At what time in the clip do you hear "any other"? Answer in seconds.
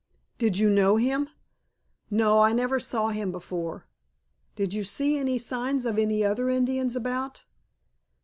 5.99-6.49